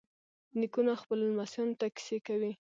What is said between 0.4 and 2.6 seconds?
نیکونه خپلو لمسیانو ته کیسې کوي.